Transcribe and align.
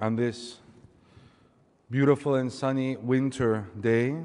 on 0.00 0.14
this 0.14 0.58
beautiful 1.90 2.36
and 2.36 2.52
sunny 2.52 2.96
winter 2.96 3.66
day. 3.80 4.16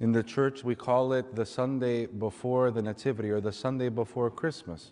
In 0.00 0.12
the 0.12 0.22
church, 0.22 0.62
we 0.62 0.74
call 0.74 1.12
it 1.12 1.34
the 1.34 1.46
Sunday 1.46 2.06
before 2.06 2.70
the 2.70 2.82
Nativity 2.82 3.30
or 3.30 3.40
the 3.40 3.52
Sunday 3.52 3.88
before 3.88 4.30
Christmas. 4.30 4.90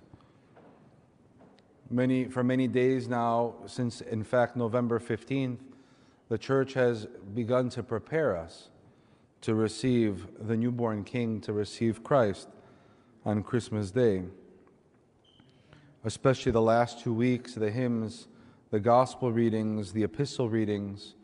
Many, 1.90 2.26
for 2.26 2.44
many 2.44 2.68
days 2.68 3.08
now, 3.08 3.54
since 3.66 4.00
in 4.00 4.22
fact 4.22 4.56
November 4.56 4.98
15th, 5.00 5.58
the 6.28 6.38
church 6.38 6.74
has 6.74 7.06
begun 7.34 7.68
to 7.70 7.82
prepare 7.82 8.36
us 8.36 8.68
to 9.42 9.54
receive 9.54 10.26
the 10.38 10.56
newborn 10.56 11.02
King, 11.02 11.40
to 11.40 11.52
receive 11.52 12.04
Christ 12.04 12.48
on 13.26 13.42
Christmas 13.42 13.90
Day. 13.90 14.22
Especially 16.04 16.52
the 16.52 16.62
last 16.62 17.00
two 17.00 17.12
weeks, 17.12 17.54
the 17.54 17.70
hymns 17.70 18.28
the 18.70 18.80
gospel 18.80 19.32
readings, 19.32 19.92
the 19.92 20.04
epistle 20.04 20.48
readings, 20.48 21.14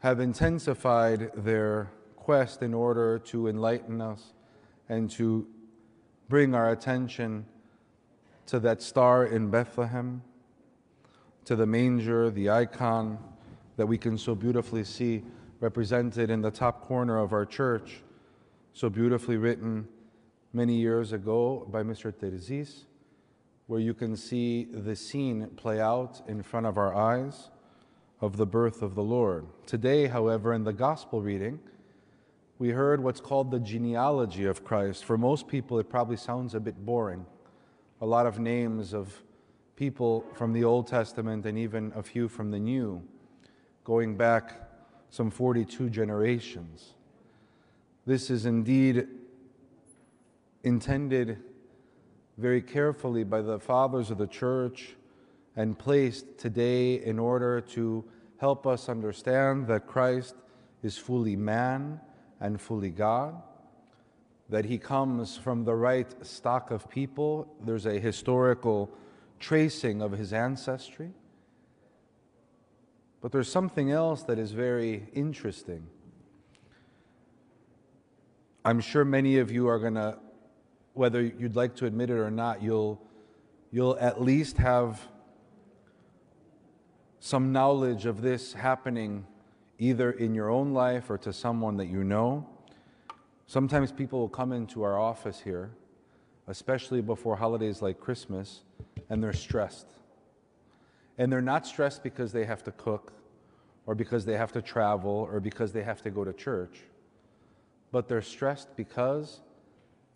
have 0.00 0.18
intensified 0.20 1.30
their 1.36 1.90
quest 2.16 2.62
in 2.62 2.74
order 2.74 3.18
to 3.18 3.46
enlighten 3.46 4.00
us 4.00 4.34
and 4.88 5.08
to 5.10 5.46
bring 6.28 6.54
our 6.54 6.70
attention 6.70 7.46
to 8.46 8.58
that 8.58 8.82
star 8.82 9.24
in 9.24 9.50
Bethlehem, 9.50 10.22
to 11.44 11.54
the 11.54 11.66
manger, 11.66 12.30
the 12.30 12.50
icon 12.50 13.18
that 13.76 13.86
we 13.86 13.96
can 13.96 14.18
so 14.18 14.34
beautifully 14.34 14.82
see 14.82 15.22
represented 15.60 16.30
in 16.30 16.40
the 16.40 16.50
top 16.50 16.82
corner 16.82 17.18
of 17.18 17.32
our 17.32 17.46
church, 17.46 18.02
so 18.72 18.90
beautifully 18.90 19.36
written 19.36 19.86
many 20.52 20.74
years 20.74 21.12
ago 21.12 21.66
by 21.70 21.82
Mr. 21.82 22.12
Terzis 22.12 22.84
where 23.66 23.80
you 23.80 23.94
can 23.94 24.16
see 24.16 24.64
the 24.64 24.94
scene 24.94 25.48
play 25.56 25.80
out 25.80 26.22
in 26.28 26.42
front 26.42 26.66
of 26.66 26.78
our 26.78 26.94
eyes 26.94 27.50
of 28.20 28.36
the 28.36 28.46
birth 28.46 28.80
of 28.82 28.94
the 28.94 29.02
Lord. 29.02 29.46
Today, 29.66 30.06
however, 30.06 30.54
in 30.54 30.64
the 30.64 30.72
gospel 30.72 31.20
reading, 31.20 31.58
we 32.58 32.70
heard 32.70 33.02
what's 33.02 33.20
called 33.20 33.50
the 33.50 33.60
genealogy 33.60 34.44
of 34.44 34.64
Christ. 34.64 35.04
For 35.04 35.18
most 35.18 35.48
people, 35.48 35.78
it 35.78 35.90
probably 35.90 36.16
sounds 36.16 36.54
a 36.54 36.60
bit 36.60 36.86
boring. 36.86 37.26
A 38.00 38.06
lot 38.06 38.26
of 38.26 38.38
names 38.38 38.94
of 38.94 39.22
people 39.74 40.24
from 40.34 40.52
the 40.52 40.64
Old 40.64 40.86
Testament 40.86 41.44
and 41.44 41.58
even 41.58 41.92
a 41.94 42.02
few 42.02 42.28
from 42.28 42.50
the 42.50 42.58
New, 42.58 43.02
going 43.84 44.16
back 44.16 44.62
some 45.10 45.30
42 45.30 45.90
generations. 45.90 46.94
This 48.06 48.30
is 48.30 48.46
indeed 48.46 49.06
intended 50.62 51.42
very 52.38 52.60
carefully 52.60 53.24
by 53.24 53.40
the 53.40 53.58
fathers 53.58 54.10
of 54.10 54.18
the 54.18 54.26
church 54.26 54.94
and 55.56 55.78
placed 55.78 56.38
today 56.38 57.02
in 57.02 57.18
order 57.18 57.60
to 57.60 58.04
help 58.38 58.66
us 58.66 58.88
understand 58.88 59.66
that 59.66 59.86
Christ 59.86 60.34
is 60.82 60.98
fully 60.98 61.36
man 61.36 62.00
and 62.40 62.60
fully 62.60 62.90
God, 62.90 63.42
that 64.50 64.66
he 64.66 64.76
comes 64.76 65.36
from 65.36 65.64
the 65.64 65.74
right 65.74 66.06
stock 66.24 66.70
of 66.70 66.88
people. 66.90 67.48
There's 67.64 67.86
a 67.86 67.98
historical 67.98 68.90
tracing 69.40 70.02
of 70.02 70.12
his 70.12 70.32
ancestry. 70.32 71.12
But 73.22 73.32
there's 73.32 73.50
something 73.50 73.90
else 73.90 74.22
that 74.24 74.38
is 74.38 74.52
very 74.52 75.08
interesting. 75.14 75.86
I'm 78.64 78.80
sure 78.80 79.04
many 79.04 79.38
of 79.38 79.50
you 79.50 79.68
are 79.68 79.78
going 79.78 79.94
to 79.94 80.18
whether 80.96 81.22
you'd 81.22 81.56
like 81.56 81.76
to 81.76 81.86
admit 81.86 82.08
it 82.08 82.14
or 82.14 82.30
not, 82.30 82.62
you'll, 82.62 83.00
you'll 83.70 83.98
at 84.00 84.20
least 84.20 84.56
have 84.56 85.06
some 87.20 87.52
knowledge 87.52 88.06
of 88.06 88.22
this 88.22 88.54
happening 88.54 89.26
either 89.78 90.10
in 90.10 90.34
your 90.34 90.48
own 90.48 90.72
life 90.72 91.10
or 91.10 91.18
to 91.18 91.32
someone 91.32 91.76
that 91.76 91.86
you 91.86 92.02
know. 92.02 92.48
Sometimes 93.46 93.92
people 93.92 94.20
will 94.20 94.28
come 94.28 94.52
into 94.52 94.82
our 94.84 94.98
office 94.98 95.38
here, 95.38 95.70
especially 96.46 97.02
before 97.02 97.36
holidays 97.36 97.82
like 97.82 98.00
Christmas, 98.00 98.62
and 99.10 99.22
they're 99.22 99.34
stressed. 99.34 99.86
And 101.18 101.30
they're 101.30 101.42
not 101.42 101.66
stressed 101.66 102.02
because 102.02 102.32
they 102.32 102.46
have 102.46 102.64
to 102.64 102.72
cook, 102.72 103.12
or 103.84 103.94
because 103.94 104.24
they 104.24 104.36
have 104.36 104.52
to 104.52 104.62
travel, 104.62 105.28
or 105.30 105.40
because 105.40 105.72
they 105.72 105.82
have 105.82 106.02
to 106.02 106.10
go 106.10 106.24
to 106.24 106.32
church, 106.32 106.80
but 107.92 108.08
they're 108.08 108.22
stressed 108.22 108.74
because 108.76 109.40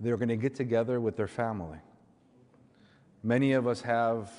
they're 0.00 0.16
going 0.16 0.30
to 0.30 0.36
get 0.36 0.54
together 0.54 1.00
with 1.00 1.16
their 1.16 1.28
family. 1.28 1.78
Many 3.22 3.52
of 3.52 3.66
us 3.66 3.82
have 3.82 4.32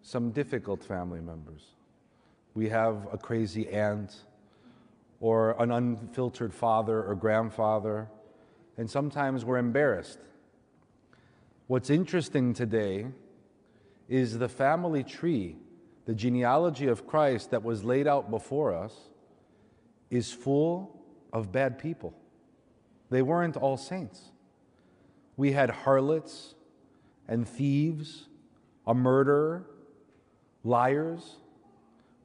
some 0.00 0.30
difficult 0.30 0.82
family 0.82 1.20
members. 1.20 1.62
We 2.54 2.70
have 2.70 3.06
a 3.12 3.18
crazy 3.18 3.68
aunt 3.68 4.24
or 5.20 5.60
an 5.62 5.70
unfiltered 5.70 6.54
father 6.54 7.02
or 7.04 7.14
grandfather, 7.14 8.08
and 8.78 8.88
sometimes 8.88 9.44
we're 9.44 9.58
embarrassed. 9.58 10.18
What's 11.66 11.90
interesting 11.90 12.54
today 12.54 13.08
is 14.08 14.38
the 14.38 14.48
family 14.48 15.04
tree, 15.04 15.56
the 16.06 16.14
genealogy 16.14 16.86
of 16.86 17.06
Christ 17.06 17.50
that 17.50 17.62
was 17.62 17.84
laid 17.84 18.06
out 18.06 18.30
before 18.30 18.72
us, 18.72 18.94
is 20.10 20.32
full 20.32 20.98
of 21.30 21.52
bad 21.52 21.78
people. 21.78 22.14
They 23.10 23.22
weren't 23.22 23.56
all 23.56 23.76
saints. 23.76 24.20
We 25.36 25.52
had 25.52 25.70
harlots 25.70 26.54
and 27.26 27.48
thieves, 27.48 28.26
a 28.86 28.94
murderer, 28.94 29.64
liars, 30.64 31.36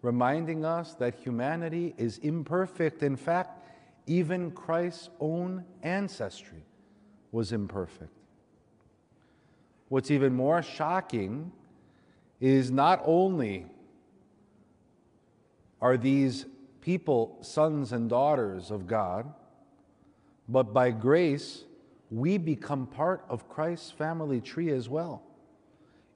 reminding 0.02 0.66
us 0.66 0.94
that 0.96 1.16
humanity 1.16 1.94
is 1.98 2.18
imperfect. 2.20 3.04
In 3.04 3.16
fact, 3.16 3.60
even 4.08 4.52
Christ's 4.52 5.10
own 5.20 5.64
ancestry 5.82 6.66
was 7.32 7.52
imperfect. 7.52 8.12
What's 9.90 10.12
even 10.12 10.34
more 10.34 10.62
shocking 10.62 11.52
is 12.42 12.72
not 12.72 13.02
only 13.06 13.68
are 15.82 15.98
these 15.98 16.46
people 16.82 17.38
sons 17.42 17.94
and 17.94 18.10
daughters 18.10 18.72
of 18.72 18.88
God, 18.88 19.34
but 20.48 20.74
by 20.74 20.92
grace, 20.92 21.64
we 22.12 22.38
become 22.38 22.86
part 22.86 23.24
of 23.30 23.50
Christ's 23.50 23.92
family 23.92 24.42
tree 24.42 24.70
as 24.70 24.90
well. 24.90 25.24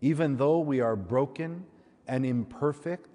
Even 0.01 0.37
though 0.37 0.59
we 0.59 0.79
are 0.79 0.95
broken 0.95 1.65
and 2.07 2.25
imperfect, 2.25 3.09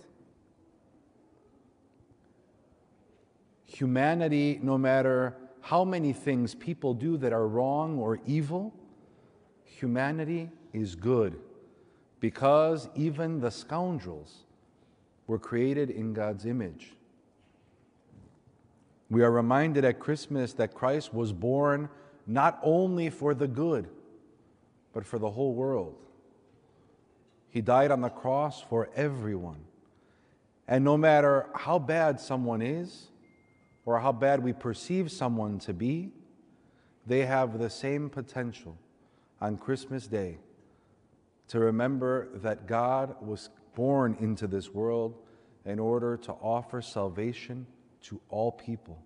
humanity, 3.64 4.58
no 4.62 4.76
matter 4.76 5.36
how 5.60 5.84
many 5.84 6.12
things 6.12 6.54
people 6.54 6.92
do 6.92 7.16
that 7.18 7.32
are 7.32 7.46
wrong 7.46 7.98
or 7.98 8.18
evil, 8.26 8.74
humanity 9.64 10.50
is 10.72 10.94
good 10.94 11.38
because 12.20 12.88
even 12.94 13.40
the 13.40 13.50
scoundrels 13.50 14.44
were 15.26 15.38
created 15.38 15.90
in 15.90 16.12
God's 16.12 16.46
image. 16.46 16.94
We 19.12 19.22
are 19.22 19.30
reminded 19.30 19.84
at 19.84 20.00
Christmas 20.00 20.54
that 20.54 20.72
Christ 20.72 21.12
was 21.12 21.34
born 21.34 21.90
not 22.26 22.58
only 22.62 23.10
for 23.10 23.34
the 23.34 23.46
good, 23.46 23.90
but 24.94 25.04
for 25.04 25.18
the 25.18 25.28
whole 25.28 25.52
world. 25.52 25.96
He 27.50 27.60
died 27.60 27.90
on 27.90 28.00
the 28.00 28.08
cross 28.08 28.62
for 28.62 28.88
everyone. 28.96 29.66
And 30.66 30.82
no 30.82 30.96
matter 30.96 31.50
how 31.54 31.78
bad 31.78 32.20
someone 32.20 32.62
is, 32.62 33.10
or 33.84 34.00
how 34.00 34.12
bad 34.12 34.42
we 34.42 34.54
perceive 34.54 35.12
someone 35.12 35.58
to 35.58 35.74
be, 35.74 36.10
they 37.06 37.26
have 37.26 37.58
the 37.58 37.68
same 37.68 38.08
potential 38.08 38.78
on 39.42 39.58
Christmas 39.58 40.06
Day 40.06 40.38
to 41.48 41.58
remember 41.58 42.30
that 42.36 42.66
God 42.66 43.14
was 43.20 43.50
born 43.74 44.16
into 44.20 44.46
this 44.46 44.70
world 44.70 45.18
in 45.66 45.78
order 45.78 46.16
to 46.16 46.32
offer 46.32 46.80
salvation 46.80 47.66
to 48.02 48.20
all 48.28 48.52
people. 48.52 48.98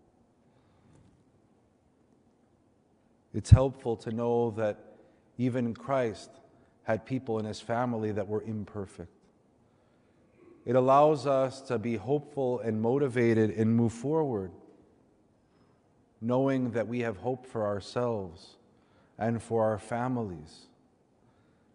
It's 3.36 3.50
helpful 3.50 3.94
to 3.98 4.10
know 4.10 4.50
that 4.56 4.78
even 5.38 5.74
Christ 5.74 6.30
had 6.82 7.06
people 7.06 7.38
in 7.38 7.44
his 7.44 7.60
family 7.60 8.10
that 8.10 8.26
were 8.26 8.42
imperfect. 8.42 9.12
It 10.64 10.74
allows 10.74 11.24
us 11.24 11.60
to 11.62 11.78
be 11.78 11.94
hopeful 11.94 12.58
and 12.58 12.82
motivated 12.82 13.50
and 13.50 13.72
move 13.76 13.92
forward, 13.92 14.50
knowing 16.20 16.72
that 16.72 16.88
we 16.88 17.00
have 17.00 17.18
hope 17.18 17.46
for 17.46 17.64
ourselves 17.64 18.56
and 19.18 19.40
for 19.40 19.62
our 19.62 19.78
families, 19.78 20.66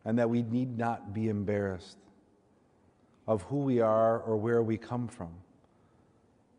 and 0.03 0.19
that 0.19 0.29
we 0.29 0.41
need 0.41 0.77
not 0.77 1.13
be 1.13 1.29
embarrassed 1.29 1.97
of 3.25 3.43
who 3.43 3.59
we 3.59 3.79
are 3.79 4.19
or 4.19 4.35
where 4.35 4.61
we 4.61 4.77
come 4.77 5.07
from 5.07 5.31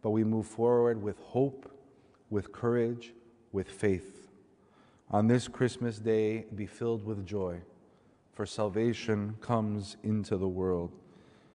but 0.02 0.10
we 0.10 0.24
move 0.24 0.46
forward 0.46 1.00
with 1.00 1.16
hope, 1.20 1.70
with 2.28 2.52
courage, 2.52 3.14
with 3.52 3.70
faith. 3.70 4.21
On 5.12 5.26
this 5.26 5.46
Christmas 5.46 5.98
day, 5.98 6.46
be 6.54 6.64
filled 6.64 7.04
with 7.04 7.26
joy, 7.26 7.60
for 8.32 8.46
salvation 8.46 9.36
comes 9.42 9.98
into 10.02 10.38
the 10.38 10.48
world. 10.48 10.90